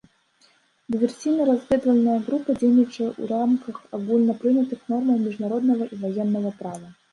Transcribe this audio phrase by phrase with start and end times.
[0.93, 6.87] Дыверсійна-разведвальная група дзейнічае ў рамках агульнапрынятых нормаў міжнароднага і ваеннага права.